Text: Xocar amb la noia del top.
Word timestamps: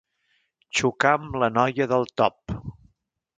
Xocar 0.79 1.11
amb 1.17 1.37
la 1.43 1.49
noia 1.59 1.89
del 1.93 2.09
top. 2.23 2.57